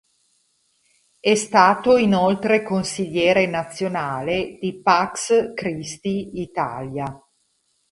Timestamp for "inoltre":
1.97-2.63